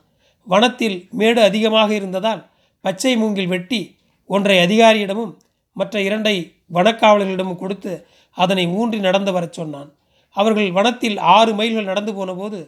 வனத்தில் 0.46 1.08
மேடு 1.10 1.42
அதிகமாக 1.42 1.94
இருந்ததால் 1.94 2.50
பச்சை 2.80 3.16
மூங்கில் 3.16 3.46
வெட்டி 3.46 3.96
ஒன்றை 4.26 4.56
அதிகாரியிடமும் 4.58 5.32
மற்ற 5.76 6.00
இரண்டை 6.00 6.36
வனக்காவலர்களிடமும் 6.72 7.56
கொடுத்து 7.56 8.06
அதனை 8.36 8.66
ஊன்றி 8.66 8.98
நடந்து 8.98 9.32
வரச் 9.32 9.52
சொன்னான். 9.52 9.90
அவர்கள் 10.36 10.70
வனத்தில் 10.70 11.18
ஆறு 11.18 11.54
மைல்கள் 11.54 11.84
நடந்து 11.84 12.14
போனபோது 12.14 12.58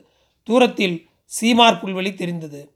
தூரத்தில் 0.42 0.96
சீமார் 1.24 1.80
புல்வெளி 1.80 2.14
தெரிந்தது. 2.14 2.74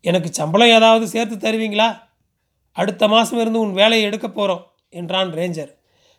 எனக்கு 0.00 0.32
சம்பளம் 0.32 0.68
ஏதாவது 0.68 1.06
சேர்த்து 1.06 1.36
தருவீங்களா? 1.36 2.00
அடுத்த 2.72 3.08
மாதம் 3.08 3.40
இருந்து 3.40 3.60
உன் 3.60 3.72
வேலையை 3.72 4.06
எடுக்க 4.06 4.28
போகிறோம் 4.28 4.66
என்றான் 4.90 5.32
ரேஞ்சர். 5.32 5.72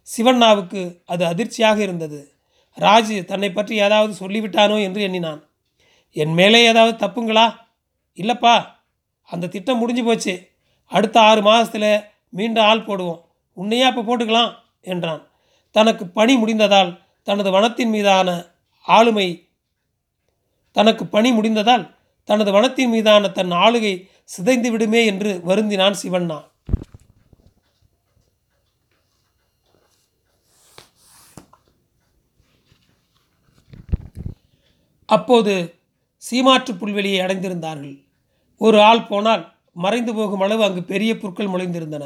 சிவண்ணாவுக்கு 0.07 1.01
அது 1.05 1.25
அதிர்ச்சியாக 1.25 1.81
இருந்தது. 1.81 2.31
ராஜு 2.73 3.25
தன்னை 3.25 3.51
பற்றி 3.51 3.75
ஏதாவது 3.75 4.27
சொல்லிவிட்டானோ 4.27 4.83
என்று 4.83 5.01
எண்ணினான். 5.01 5.41
என் 6.11 6.33
மேலே 6.33 6.65
ஏதாவது 6.65 7.07
தப்புங்களா? 7.07 7.55
இல்லைப்பா 8.15 8.75
அந்த 9.23 9.47
திட்டம் 9.47 9.77
முடிஞ்சு 9.77 10.03
போச்சு. 10.03 10.55
அடுத்த 10.85 11.19
ஆறு 11.21 11.41
மாதத்தில் 11.41 12.03
மீண்டும் 12.29 12.63
ஆள் 12.63 12.85
போடுவோம். 12.85 13.21
உன்னையே 13.53 13.83
அப்போ 13.83 14.01
போட்டுக்கலாம் 14.01 14.51
என்றான். 14.81 15.27
தனக்கு 15.71 16.07
பணி 16.07 16.35
முடிந்ததால் 16.35 16.99
தனது 17.23 17.51
வனத்தின் 17.51 17.89
மீதான 17.89 18.29
ஆளுமை 18.81 19.46
தனக்கு 20.77 21.05
பணி 21.05 21.29
முடிந்ததால் 21.31 21.85
தனது 22.23 22.51
வனத்தின் 22.51 22.89
மீதான 22.89 23.29
தன் 23.29 23.51
ஆளுகை 23.51 24.07
சிதைந்து 24.23 24.71
விடுமே 24.71 25.05
என்று 25.05 25.41
வருந்தினான் 25.45 25.99
சிவண்ணா. 26.03 26.39
அப்போது 35.05 35.75
சீமாற்று 36.31 36.71
புல்வெளியை 36.79 37.19
அடைந்திருந்தார்கள். 37.25 38.03
ஒரு 38.57 38.81
ஆள் 38.81 39.05
போனால் 39.05 39.43
மறைந்து 39.73 40.13
போகும் 40.15 40.39
அளவு 40.39 40.63
அங்கு 40.63 40.83
பெரிய 40.83 41.17
புற்கள் 41.17 41.47
முளைந்திருந்தன. 41.47 42.05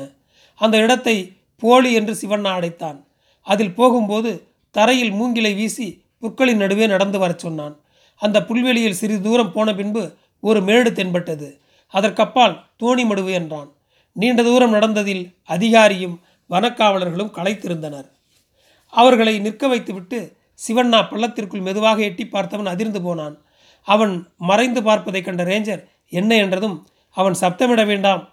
அந்த 0.56 0.78
இடத்தை 0.78 1.38
போலி 1.58 1.94
என்று 1.94 2.14
சிவண்ணா 2.22 2.52
அடைத்தான். 2.60 3.06
அதில் 3.42 3.74
போகும்போது 3.74 4.48
தரையில் 4.72 5.12
மூங்கிலை 5.12 5.54
வீசி 5.54 6.04
புற்களின் 6.22 6.62
நடுவே 6.64 6.88
நடந்து 6.88 7.20
வரச் 7.20 7.40
சொன்னான். 7.40 7.76
அந்த 8.22 8.38
புல்வெளியில் 8.46 9.00
சிறிது 9.00 9.22
தூரம் 9.22 9.52
போன 9.52 9.74
பின்பு 9.76 10.04
ஒரு 10.44 10.60
மேடு 10.62 10.90
தென்பட்டது. 10.94 11.48
அதற்கப்பால் 11.94 12.56
தோணி 12.80 13.04
மடுவு 13.04 13.32
என்றான். 13.32 13.70
நீண்ட 14.16 14.42
தூரம் 14.44 14.74
நடந்ததில் 14.74 15.24
அதிகாரியும் 15.48 16.16
வனக்காவலர்களும் 16.50 17.36
களைத்திருந்தனர். 17.38 18.08
அவர்களை 18.94 19.34
நிற்க 19.40 19.68
வைத்துவிட்டு 19.68 20.20
சிவண்ணா 20.68 21.00
பள்ளத்திற்குள் 21.10 21.62
மெதுவாக 21.62 22.02
எட்டி 22.02 22.26
பார்த்தவன் 22.32 22.72
அதிர்ந்து 22.74 23.02
போனான். 23.02 23.36
அவன் 23.88 24.14
மறைந்து 24.38 24.82
பார்ப்பதைக் 24.82 25.26
கண்ட 25.26 25.44
ரேஞ்சர் 25.44 25.82
என்ன 26.10 26.32
என்றதும் 26.36 26.78
அவன் 27.18 27.36
சப்தமிட 27.42 27.86
வேண்டாம். 27.86 28.24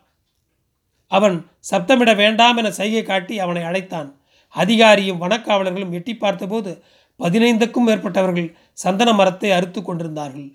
அவன் 1.10 1.36
சப்தமிட 1.70 2.16
வேண்டாம் 2.16 2.56
என 2.56 2.70
சைகை 2.70 3.02
காட்டி 3.02 3.38
அவனை 3.38 3.62
அழைத்தான். 3.62 4.08
அதிகாரியும் 4.56 5.22
வனக்காவலர்களும் 5.22 5.90
எட்டி 5.90 6.16
பார்த்தபோது 6.16 6.72
பதினைந்துக்கும் 7.18 7.86
மேற்பட்டவர்கள் 7.86 8.48
சந்தன 8.82 9.10
மரத்தை 9.12 9.50
அறுத்து 9.50 9.80
கொண்டிருந்தார்கள். 9.82 10.48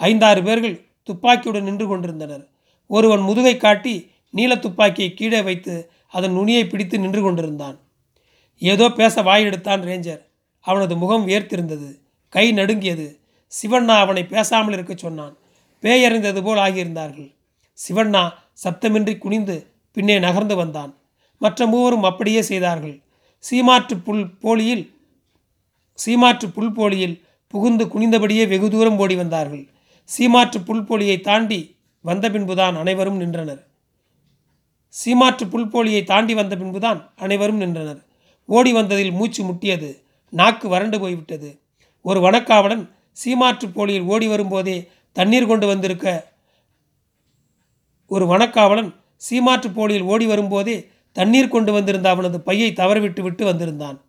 ஐந்தாறு 0.00 0.40
பேர்கள் 0.42 0.76
துப்பாக்கியுடன் 1.08 1.66
நின்று 1.68 1.86
கொண்டிருந்தனர். 1.86 2.44
ஒருவன் 2.90 3.22
முதுகை 3.28 3.56
காட்டி 3.56 3.94
நீல 4.34 4.52
துப்பாக்கியை 4.56 5.10
கீழே 5.14 5.40
வைத்து 5.42 5.74
அதன் 6.08 6.32
நுனியை 6.32 6.64
பிடித்து 6.66 6.96
நின்று 6.98 7.20
கொண்டிருந்தான். 7.22 7.76
ஏதோ 8.62 8.86
பேச 8.90 9.22
வாயெடுத்தான் 9.22 9.82
ரேஞ்சர். 9.88 10.22
அவனது 10.64 10.94
முகம் 10.96 11.26
வேர்த்திருந்தது 11.28 11.88
கை 12.32 12.46
நடுங்கியது. 12.52 13.06
சிவண்ணா 13.52 13.94
அவனை 14.04 14.22
பேசாமல் 14.26 14.74
இருக்க 14.76 14.94
சொன்னான். 14.94 15.34
பேயறிந்தது 15.82 16.40
போல் 16.42 16.62
ஆகியிருந்தார்கள். 16.66 17.30
சிவண்ணா 17.78 18.22
சப்தமின்றி 18.64 19.14
குனிந்து 19.18 19.56
பின்னே 19.96 20.16
நகர்ந்து 20.18 20.54
வந்தான். 20.56 20.92
மற்ற 21.40 21.66
மூவரும் 21.66 22.06
அப்படியே 22.10 22.40
செய்தார்கள். 22.42 22.96
சீமாற்று 23.44 23.96
புல் 24.06 24.24
போலியில் 24.44 24.84
சீமாற்று 25.98 26.46
புல் 26.56 26.72
போலியில் 26.72 27.16
புகுந்து 27.48 27.84
குனிந்தபடியே 27.84 28.48
வெகு 28.48 28.70
தூரம் 28.70 28.98
ஓடி 28.98 29.16
வந்தார்கள். 29.16 29.68
சீமாற்று 30.08 30.58
புல்போலியை 30.66 31.20
தாண்டி 31.20 31.76
வந்த 32.00 32.30
பின்புதான் 32.30 32.76
அனைவரும் 32.76 33.16
நின்றனர். 33.16 33.66
சீமாற்று 35.04 35.44
புல்போலியை 35.44 36.04
தாண்டி 36.04 36.34
வந்த 36.34 36.56
பின்புதான் 36.56 37.10
அனைவரும் 37.16 37.56
நின்றனர். 37.56 38.04
ஓடி 38.46 38.72
வந்ததில் 38.72 39.12
மூச்சு 39.12 39.44
முட்டியது. 39.44 40.02
நாக்கு 40.30 40.68
வறண்டு 40.68 41.00
போய்விட்டது. 41.00 41.60
ஒரு 42.02 42.20
வனக்காவலன் 42.20 42.90
சீமாற்று 43.24 43.72
போலியில் 43.74 44.02
ஓடி 44.02 44.26
வரும்போதே 44.26 44.88
தண்ணீர் 45.12 45.46
கொண்டு 45.46 45.66
வந்திருக்க 45.66 46.32
ஒரு 48.06 48.26
வனக்காவலன் 48.26 48.94
சீமாற்று 49.30 49.68
போலியில் 49.74 50.02
ஓடி 50.02 50.26
வரும்போதே 50.26 50.76
தண்ணீர் 51.12 51.48
கொண்டு 51.48 51.72
வந்திருந்த 51.72 52.10
அவனது 52.10 52.40
பையை 52.40 52.72
தவறவிட்டு 52.72 53.20
விட்டு 53.20 53.44
வந்திருந்தான். 53.44 54.04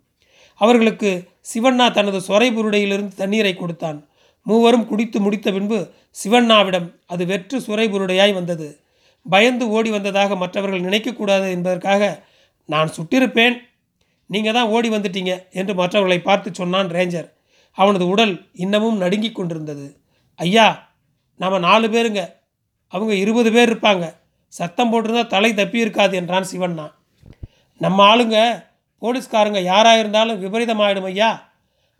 அவர்களுக்கு 0.56 1.30
சிவண்ணா 1.54 1.92
தனது 1.92 2.22
சொரை 2.22 2.50
புருடையிலிருந்து 2.52 3.16
தண்ணீரை 3.16 3.56
கொடுத்தான். 3.56 4.08
மூவரும் 4.46 4.88
குடித்து 4.88 5.20
முடித்த 5.20 5.52
பின்பு 5.52 5.80
சிவண்ணாவிடம் 6.24 6.88
அது 7.06 7.26
வெற்று 7.26 7.62
சுரை 7.62 7.88
புருடையாய் 7.90 8.34
வந்தது. 8.34 8.80
பயந்து 9.30 9.70
ஓடி 9.70 9.90
வந்ததாக 9.90 10.36
மற்றவர்கள் 10.36 10.82
நினைக்கக்கூடாது 10.82 11.50
என்பதற்காக 11.50 12.24
நான் 12.66 12.90
சுட்டிருப்பேன். 12.98 13.56
நீங்கள் 14.26 14.54
தான் 14.54 14.68
ஓடி 14.68 14.90
வந்துட்டீங்க 14.90 15.34
என்று 15.52 15.74
மற்றவர்களை 15.76 16.22
பார்த்து 16.22 16.50
சொன்னான் 16.54 16.88
ரேஞ்சர். 16.88 17.30
அவனது 17.78 18.08
உடல் 18.08 18.34
இன்னமும் 18.54 18.98
நடுங்கிக் 18.98 19.36
கொண்டிருந்தது. 19.36 19.98
ஐயா 20.36 20.68
நாம் 21.38 21.60
நாலு 21.60 21.88
பேருங்க. 21.88 22.22
அவங்க 22.88 23.14
இருபது 23.14 23.52
பேர் 23.52 23.72
இருப்பாங்க. 23.74 24.06
சத்தம் 24.48 24.92
போட்டிருந்தா 24.92 25.28
தலை 25.28 25.54
தப்பி 25.54 25.80
இருக்காது 25.80 26.16
என்றான் 26.18 26.48
சிவண்ணா. 26.52 26.92
நம்ம 27.78 28.16
ஆளுங்க 28.16 28.38
போலீஸ்காரங்க 29.02 29.62
யாராக 29.62 30.00
இருந்தாலும் 30.00 30.42
விபரீதமாயிடும் 30.44 31.04
ஐயா. 31.04 31.52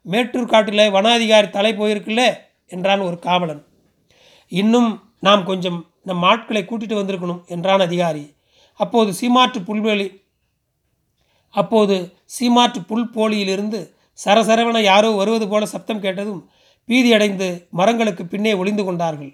மேட்டூர் 0.02 0.46
காட்டில் 0.46 0.78
வனாதிகாரி 0.78 1.50
தலை 1.50 1.74
போயிருக்குல்ல 1.74 2.38
என்றான் 2.68 3.00
ஒரு 3.00 3.20
காவலன். 3.20 3.66
இன்னும் 4.48 5.14
நாம் 5.20 5.46
கொஞ்சம் 5.46 5.86
நம் 6.04 6.24
ஆட்களை 6.24 6.66
கூட்டிட்டு 6.66 7.00
வந்திருக்கணும் 7.00 7.46
என்றான் 7.46 7.80
அதிகாரி. 7.80 8.36
அப்போது 8.74 9.12
சீமாற்று 9.12 9.60
புல்வெளி 9.60 10.28
அப்போது 11.52 12.14
சீமாற்று 12.26 12.80
புல் 12.88 13.10
போலியிலிருந்து 13.10 13.96
சரசரவன 14.26 14.82
யாரோ 14.82 15.10
வருவது 15.12 15.48
போல 15.48 15.66
சப்தம் 15.66 16.02
கேட்டதும் 16.02 16.50
பீதியடைந்து 16.88 17.68
மரங்களுக்கு 17.70 18.26
பின்னே 18.26 18.54
ஒளிந்து 18.54 18.84
கொண்டார்கள். 18.84 19.34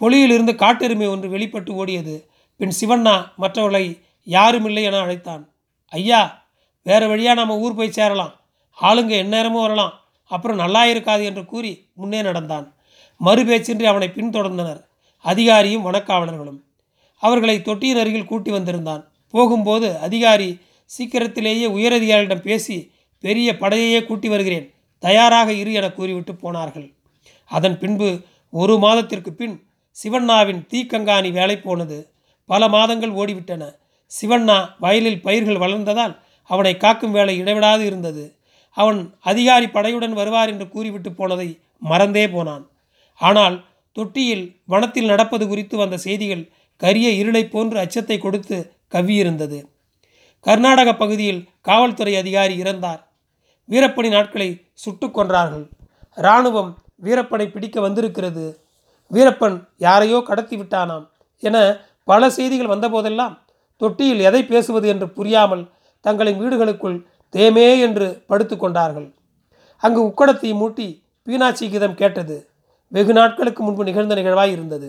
பொலியிலிருந்து 0.00 0.54
காட்டெருமை 0.54 1.08
ஒன்று 1.08 1.28
வெளிப்பட்டு 1.28 1.84
ஓடியது. 1.84 2.24
பின் 2.56 2.72
சிவண்ணா 2.80 3.34
மற்றவர்களை 3.36 4.00
யாருமில்லை 4.26 4.82
என 4.82 4.98
அழைத்தான். 4.98 5.52
ஐயா 5.88 6.45
வேறு 6.86 7.08
வழியாக 7.08 7.38
நம்ம 7.40 7.58
ஊர் 7.58 7.74
போய் 7.74 7.96
சேரலாம். 7.98 8.32
ஆளுங்க 8.80 9.12
எந்நேரமும் 9.22 9.64
வரலாம். 9.66 9.94
அப்புறம் 10.26 10.56
நல்லா 10.56 10.86
இருக்காது 10.86 11.24
என்று 11.24 11.44
கூறி 11.44 11.72
முன்னே 11.94 12.22
நடந்தான். 12.22 12.74
மறுபேச்சின்றி 13.24 13.82
அவனை 13.82 14.08
பின்தொடர்ந்தனர். 14.08 14.80
அதிகாரியும் 15.24 15.86
வனக்காவலர்களும். 15.86 16.60
அவர்களை 17.18 17.62
தொட்டியின் 17.62 17.96
அருகில் 17.96 18.24
கூட்டி 18.24 18.50
வந்திருந்தான். 18.50 19.02
போகும்போது 19.30 19.98
அதிகாரி 19.98 20.60
சீக்கிரத்திலேயே 20.84 21.66
உயரதிகாரியிடம் 21.68 22.46
பேசி 22.48 22.76
பெரிய 23.20 23.52
படையையே 23.52 24.06
கூட்டி 24.06 24.28
வருகிறேன். 24.28 24.74
தயாராக 24.98 25.52
இரு 25.52 25.72
என 25.72 25.92
கூறிவிட்டு 25.92 26.34
போனார்கள். 26.34 26.88
அதன் 27.46 27.78
பின்பு 27.78 28.20
ஒரு 28.50 28.78
மாதத்திற்கு 28.78 29.32
பின் 29.32 29.56
சிவண்ணாவின் 29.96 30.62
தீக்கங்காணி 30.72 31.32
வேலை 31.32 31.56
போனது. 31.56 31.98
பல 32.44 32.68
மாதங்கள் 32.68 33.12
ஓடிவிட்டன. 33.12 33.64
சிவண்ணா 34.20 34.58
வயலில் 34.78 35.22
பயிர்கள் 35.22 35.62
வளர்ந்ததால் 35.64 36.14
அவனை 36.50 36.76
காக்கும் 36.76 37.10
வேலை 37.10 37.34
இடைவிடாது 37.38 37.84
இருந்தது. 37.86 38.24
அவன் 38.76 38.98
அதிகாரி 39.20 39.66
படையுடன் 39.66 40.12
வருவார் 40.12 40.48
என்று 40.48 40.68
கூறிவிட்டு 40.68 41.10
போனதை 41.12 41.48
மறந்தே 41.82 42.26
போனான். 42.28 42.64
ஆனால் 43.20 43.56
தொட்டியில் 43.92 44.44
வனத்தில் 44.64 45.06
நடப்பது 45.06 45.44
குறித்து 45.48 45.76
வந்த 45.76 45.96
செய்திகள் 45.96 46.44
கரிய 46.76 47.08
இருளை 47.10 47.42
போன்று 47.48 47.78
அச்சத்தை 47.78 48.18
கொடுத்து 48.18 48.56
கவ்வியிருந்தது. 48.94 49.58
கர்நாடக 50.46 50.90
பகுதியில் 50.94 51.40
காவல்துறை 51.60 52.16
அதிகாரி 52.16 52.54
இறந்தார். 52.62 53.00
வீரப்பணி 53.68 54.08
நாட்களை 54.08 54.48
சுட்டு 54.74 55.06
கொன்றார்கள். 55.06 55.64
இராணுவம் 56.16 56.70
வீரப்பனை 57.04 57.46
பிடிக்க 57.50 57.80
வந்திருக்கிறது. 57.80 58.44
வீரப்பன் 59.10 59.56
யாரையோ 59.76 60.18
கடத்தி 60.20 60.56
விட்டானாம் 60.56 61.06
என 61.42 61.56
பல 62.04 62.28
செய்திகள் 62.30 62.72
வந்தபோதெல்லாம் 62.74 63.34
தொட்டியில் 63.80 64.20
எதை 64.20 64.42
பேசுவது 64.42 64.86
என்று 64.88 65.06
புரியாமல் 65.08 65.64
தங்களின் 66.06 66.40
வீடுகளுக்குள் 66.42 66.98
தேமே 67.34 67.68
என்று 67.86 68.06
படுத்து 68.30 68.56
கொண்டார்கள். 68.56 69.08
அங்கு 69.82 70.00
உக்கடத்தை 70.10 70.50
மூட்டி 70.60 70.86
பீனாட்சி 71.26 71.64
கீதம் 71.72 71.98
கேட்டது. 72.00 72.36
வெகு 72.92 73.12
நாட்களுக்கு 73.18 73.60
முன்பு 73.64 73.82
நிகழ்ந்த 73.88 74.14
நிகழ்வாய் 74.18 74.54
இருந்தது. 74.56 74.88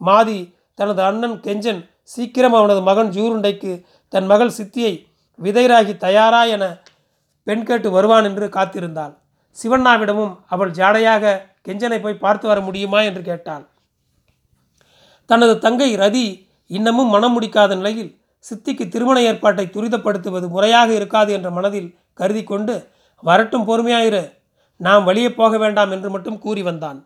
மாதி 0.00 0.38
தனது 0.78 1.00
அண்ணன் 1.08 1.36
கெஞ்சன் 1.44 1.82
சீக்கிரம் 2.14 2.56
அவனது 2.58 2.80
மகன் 2.88 3.10
ஜூருண்டைக்கு 3.16 3.72
தன் 4.12 4.26
மகள் 4.32 4.56
சித்தியை 4.58 4.92
விதைராகி 5.38 5.94
தயாரா 6.06 6.42
என 6.54 6.64
பெண் 7.46 7.64
கேட்டு 7.68 7.88
வருவான் 7.96 8.26
என்று 8.28 8.46
காத்திருந்தாள். 8.56 9.14
சிவண்ணாவிடமும் 9.56 10.34
அவள் 10.54 10.72
ஜாடையாக 10.78 11.34
கெஞ்சனை 11.66 11.98
போய் 12.00 12.22
பார்த்து 12.24 12.46
வர 12.50 12.58
முடியுமா 12.66 13.00
என்று 13.08 13.22
கேட்டாள். 13.28 13.64
தனது 15.30 15.54
தங்கை 15.64 15.90
ரதி 16.02 16.26
இன்னமும் 16.70 17.12
மனம் 17.14 17.34
முடிக்காத 17.34 17.70
நிலையில் 17.80 18.12
சித்திக்கு 18.46 18.84
திருமண 18.88 19.18
ஏற்பாட்டை 19.20 19.66
துரிதப்படுத்துவது 19.66 20.46
முறையாக 20.48 20.88
இருக்காது 20.94 21.30
என்ற 21.32 21.48
மனதில் 21.50 21.90
கருதி 22.14 22.42
கொண்டு 22.44 22.74
வரட்டும் 23.22 23.66
பொறுமையாயிரு 23.68 24.22
நாம் 24.80 25.04
வெளியே 25.04 25.30
போக 25.30 25.52
வேண்டாம் 25.58 25.92
என்று 25.92 26.08
மட்டும் 26.10 26.38
கூறி 26.38 26.62
வந்தான். 26.62 26.98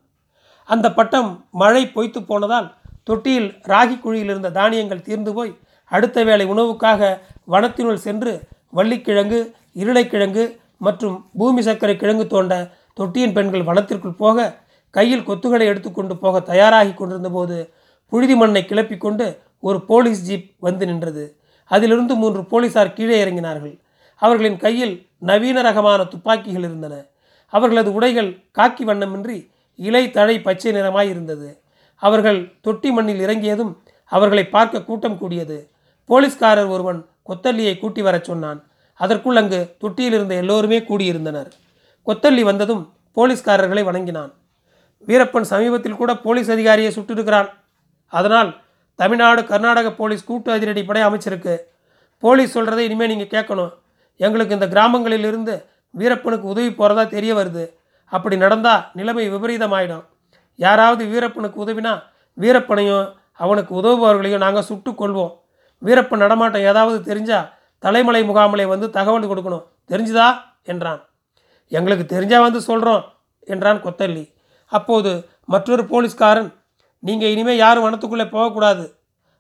அந்த 0.69 0.87
பட்டம் 0.93 1.31
மழை 1.53 1.83
பொய்த்து 1.87 2.21
போனதால் 2.23 2.69
தொட்டியில் 3.05 3.51
ராகி 3.63 3.97
குழியில் 3.99 4.31
இருந்த 4.33 4.51
தானியங்கள் 4.51 5.07
தீர்ந்து 5.09 5.33
போய் 5.33 5.53
அடுத்த 5.93 6.19
வேளை 6.25 6.45
உணவுக்காக 6.47 7.01
வனத்தினுள் 7.49 8.05
சென்று 8.07 8.33
வள்ளிக்கிழங்கு 8.73 9.39
இருளைக்கிழங்கு 9.77 10.45
மற்றும் 10.79 11.17
பூமி 11.39 11.63
சர்க்கரை 11.63 11.95
கிழங்கு 11.97 12.27
தோண்ட 12.27 12.55
தொட்டியின் 12.95 13.33
பெண்கள் 13.33 13.67
வனத்திற்குள் 13.69 14.21
போக 14.23 14.49
கையில் 14.95 15.27
கொத்துகளை 15.27 15.67
எடுத்துக்கொண்டு 15.67 16.15
போக 16.17 16.37
தயாராகி 16.41 16.93
கொண்டிருந்தபோது 16.95 17.57
புழுதி 18.13 18.35
மண்ணை 18.35 18.63
கிளப்பி 18.65 18.97
கொண்டு 18.97 19.27
ஒரு 19.61 19.85
போலீஸ் 19.85 20.23
ஜீப் 20.31 20.55
வந்து 20.59 20.87
நின்றது. 20.87 21.37
அதிலிருந்து 21.65 22.15
மூன்று 22.15 22.45
போலீசார் 22.45 22.93
கீழே 22.93 23.25
இறங்கினார்கள். 23.25 23.79
அவர்களின் 24.17 24.57
கையில் 24.57 25.07
நவீன 25.19 25.61
ரகமான 25.61 26.05
துப்பாக்கிகள் 26.05 26.63
இருந்தன. 26.63 27.05
அவர்களது 27.47 27.93
உடைகள் 27.93 28.31
காக்கி 28.59 28.85
வண்ணமின்றி 28.85 29.51
இலை 29.77 30.11
தழை 30.11 30.41
பச்சை 30.41 30.73
நிறமாய் 30.73 31.09
இருந்தது. 31.09 31.61
அவர்கள் 31.97 32.53
தொட்டி 32.61 32.91
மண்ணில் 32.91 33.21
இறங்கியதும் 33.21 33.83
அவர்களை 34.05 34.47
பார்க்க 34.47 34.83
கூட்டம் 34.83 35.19
கூடியது. 35.19 35.71
போலீஸ்காரர் 36.05 36.67
ஒருவன் 36.67 37.07
கொத்தல்லியை 37.29 37.79
கூட்டி 37.79 38.03
வரச் 38.03 38.25
சொன்னான். 38.25 38.65
அதற்குள் 38.95 39.37
அங்கு 39.37 39.75
தொட்டியில் 39.79 40.13
இருந்த 40.13 40.35
எல்லோருமே 40.35 40.79
கூடியிருந்தனர். 40.79 41.51
கொத்தல்லி 42.07 42.41
வந்ததும் 42.41 42.93
போலீஸ்காரர்களை 43.17 43.85
வணங்கினான். 43.85 44.33
வீரப்பன் 45.07 45.41
சமீபத்தில் 45.41 45.97
கூட 45.97 46.17
போலீஸ் 46.17 46.51
அதிகாரியை 46.51 46.93
சுட்டிருக்கிறான். 46.93 47.49
அதனால் 48.07 48.61
தமிழ்நாடு 49.01 49.43
கர்நாடக 49.51 49.89
போலீஸ் 49.99 50.29
கூட்டு 50.31 50.53
அதிரடி 50.53 50.83
படை 50.85 51.03
அமைச்சிருக்கு. 51.03 51.55
போலீஸ் 52.19 52.59
சொல்கிறத 52.59 52.81
இனிமேல் 52.87 53.13
நீங்கள் 53.13 53.33
கேட்கணும். 53.35 53.73
எங்களுக்கு 54.17 54.57
இந்த 54.57 54.69
கிராமங்களில் 54.69 55.27
இருந்து 55.31 55.55
வீரப்பனுக்கு 55.95 56.47
உதவி 56.55 56.71
போகிறதா 56.73 57.05
தெரிய 57.05 57.35
வருது. 57.35 57.65
அப்படி 58.13 58.37
நடந்தால் 58.37 58.83
நிலைமை 58.99 59.25
விபரீதமாயிடும். 59.35 60.05
யாராவது 60.57 61.05
வீரப்பனுக்கு 61.13 61.59
உதவினா 61.65 61.95
வீரப்பனையும் 62.39 63.07
அவனுக்கு 63.45 63.73
உதவுபவர்களையும் 63.81 64.45
நாங்கள் 64.45 64.69
சுட்டு 64.71 64.91
கொள்வோம். 64.91 65.33
வீரப்பன் 65.83 66.23
நடமாட்டம் 66.25 66.67
ஏதாவது 66.71 66.99
தெரிஞ்சால் 67.11 67.49
தலைமலை 67.79 68.23
முகாமலை 68.31 68.67
வந்து 68.67 68.87
தகவல் 68.97 69.31
கொடுக்கணும். 69.31 69.67
தெரிஞ்சுதா? 69.91 70.29
என்றான். 70.63 71.01
எங்களுக்கு 71.69 72.05
தெரிஞ்சால் 72.15 72.47
வந்து 72.47 72.61
சொல்கிறோம் 72.61 73.05
என்றான் 73.53 73.83
கொத்தல்லி 73.83 74.25
அப்போது 74.73 75.11
மற்றொரு 75.45 75.85
போலீஸ்காரன் 75.85 76.51
நீங்கள் 77.03 77.33
இனிமேல் 77.35 77.63
யாரும் 77.65 77.85
வனத்துக்குள்ளே 77.85 78.27
போகக்கூடாது. 78.31 78.85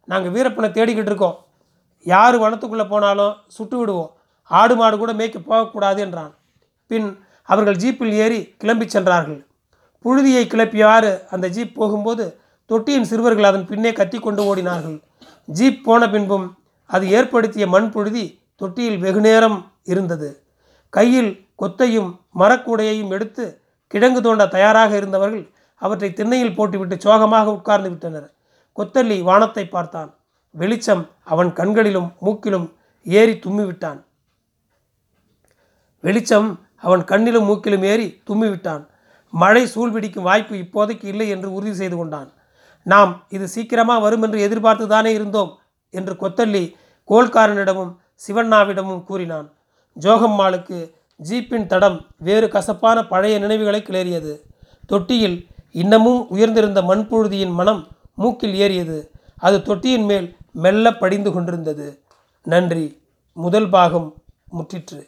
நாங்கள் 0.04 0.32
வீரப்பனை 0.32 0.68
தேடிக்கிட்டு 0.72 1.10
இருக்கோம். 1.12 1.38
யார் 2.02 2.40
வனத்துக்குள்ளே 2.40 2.88
போனாலும் 2.88 3.36
சுட்டு 3.46 3.78
விடுவோம். 3.78 4.10
ஆடு 4.44 4.76
மாடு 4.76 4.98
கூட 4.98 5.12
மேய்க்க 5.12 5.38
போகக்கூடாது 5.38 6.00
என்றான். 6.00 6.34
பின் 6.86 7.18
அவர்கள் 7.42 7.76
ஜீப்பில் 7.76 8.12
ஏறி 8.12 8.54
கிளம்பி 8.58 8.88
சென்றார்கள். 8.88 9.46
புழுதியை 10.04 10.44
கிளப்பியவாறு 10.46 11.28
அந்த 11.30 11.48
ஜீப் 11.48 11.74
போகும்போது 11.74 12.40
தொட்டியின் 12.66 13.04
சிறுவர்கள் 13.04 13.44
அதன் 13.44 13.66
பின்னே 13.66 13.92
கத்தி 13.92 14.18
கொண்டு 14.18 14.56
ஓடினார்கள். 14.56 15.00
ஜீப் 15.46 15.84
போன 15.84 16.10
பின்பும் 16.10 16.58
அது 16.86 17.10
ஏற்படுத்திய 17.10 17.66
மண் 17.66 17.90
புழுதி 17.90 18.40
தொட்டியில் 18.56 18.98
வெகுநேரம் 18.98 19.72
இருந்தது. 19.84 20.42
கையில் 20.90 21.46
கொத்தையும் 21.62 22.18
மரக்கூடையையும் 22.38 23.10
எடுத்து 23.10 23.60
கிழங்கு 23.86 24.22
தோண்ட 24.22 24.46
தயாராக 24.46 24.96
இருந்தவர்கள் 24.96 25.50
அவற்றை 25.74 26.12
திண்ணையில் 26.12 26.54
போட்டுவிட்டு 26.54 27.00
சோகமாக 27.00 27.52
உட்கார்ந்து 27.52 27.88
விட்டனர். 27.88 28.32
கொத்தல்லி 28.78 29.16
வானத்தை 29.28 29.64
பார்த்தான். 29.68 30.10
வெளிச்சம் 30.54 31.02
அவன் 31.32 31.50
கண்களிலும் 31.58 32.08
மூக்கிலும் 32.26 32.68
ஏறி 33.06 33.34
தும்மிவிட்டான். 33.44 34.00
வெளிச்சம் 36.04 36.48
அவன் 36.86 37.02
கண்ணிலும் 37.10 37.48
மூக்கிலும் 37.50 37.84
ஏறி 37.92 38.06
தும்மிவிட்டான். 38.28 38.82
மழை 39.32 39.62
சூழ்பிடிக்கும் 39.74 40.28
வாய்ப்பு 40.28 40.54
இப்போதைக்கு 40.64 41.06
இல்லை 41.12 41.26
என்று 41.34 41.48
உறுதி 41.56 41.74
செய்து 41.80 41.96
கொண்டான். 41.96 42.30
நாம் 42.86 43.12
இது 43.36 43.46
சீக்கிரமாக 43.54 44.02
வரும் 44.04 44.24
என்று 44.26 44.38
எதிர்பார்த்து 44.46 44.84
தானே 44.86 45.10
இருந்தோம் 45.18 45.50
என்று 45.94 46.14
கொத்தல்லி 46.22 46.64
கோல்காரனிடமும் 47.10 47.92
சிவண்ணாவிடமும் 48.24 49.04
கூறினான். 49.08 49.46
ஜோகம்மாளுக்கு 49.96 50.78
ஜீப்பின் 51.20 51.66
தடம் 51.66 51.98
வேறு 52.26 52.46
கசப்பான 52.48 52.98
பழைய 53.12 53.34
நினைவுகளை 53.38 53.80
கிளறியது. 53.88 54.32
தொட்டியில் 54.90 55.38
இன்னமும் 55.82 56.20
உயர்ந்திருந்த 56.34 56.80
மண்புழுதியின் 56.90 57.56
மனம் 57.58 57.82
மூக்கில் 58.20 58.54
ஏறியது. 58.54 58.98
அது 59.38 59.62
தொட்டியின் 59.62 60.04
மேல் 60.04 60.26
மெல்ல 60.52 60.92
படிந்து 60.92 61.30
கொண்டிருந்தது. 61.32 61.86
நன்றி. 62.42 62.86
முதல் 63.32 63.68
பாகம் 63.68 64.14
முற்றிற்று. 64.52 65.02